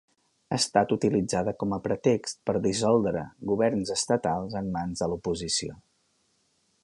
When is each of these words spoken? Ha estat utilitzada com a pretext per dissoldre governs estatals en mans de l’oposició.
Ha 0.51 0.57
estat 0.59 0.93
utilitzada 0.95 1.53
com 1.63 1.75
a 1.75 1.79
pretext 1.87 2.39
per 2.49 2.55
dissoldre 2.63 3.23
governs 3.51 3.93
estatals 3.97 4.59
en 4.63 4.75
mans 4.79 5.03
de 5.05 5.11
l’oposició. 5.13 5.79